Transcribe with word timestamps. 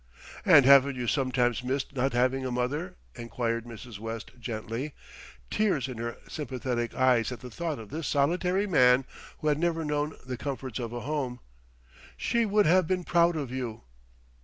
"And 0.45 0.65
haven't 0.65 0.95
you 0.95 1.05
sometimes 1.05 1.63
missed 1.63 1.93
not 1.95 2.13
having 2.13 2.43
a 2.43 2.49
mother?" 2.49 2.95
enquired 3.13 3.65
Mrs. 3.65 3.99
West 3.99 4.31
gently, 4.39 4.93
tears 5.51 5.87
in 5.87 5.99
her 5.99 6.17
sympathetic 6.27 6.95
eyes 6.95 7.31
at 7.31 7.41
the 7.41 7.51
thought 7.51 7.77
of 7.77 7.91
this 7.91 8.07
solitary 8.07 8.65
man 8.65 9.05
who 9.41 9.47
had 9.49 9.59
never 9.59 9.85
known 9.85 10.17
the 10.25 10.37
comforts 10.37 10.79
of 10.79 10.91
a 10.91 11.01
home. 11.01 11.39
"She 12.17 12.47
would 12.47 12.65
have 12.65 12.87
been 12.87 13.03
proud 13.03 13.35
of 13.35 13.51
you." 13.51 13.83